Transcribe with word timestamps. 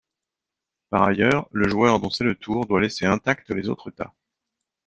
Par 0.89 1.03
ailleurs, 1.03 1.47
le 1.51 1.69
joueur 1.69 1.99
dont 1.99 2.09
c'est 2.09 2.23
le 2.23 2.33
tour 2.33 2.65
doit 2.65 2.81
laisser 2.81 3.05
intacts 3.05 3.51
les 3.51 3.69
autres 3.69 3.91
tas. 3.91 4.15